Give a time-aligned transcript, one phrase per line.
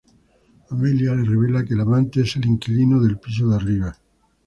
[0.71, 3.95] Amelia le revela que el amante es el inquilino del piso de arriba.